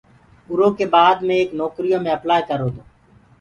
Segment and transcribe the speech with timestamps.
[0.49, 2.81] اُرو ڪي بآد مي ايڪ نوڪريٚ يو مي اپلآئي ڪررو تو۔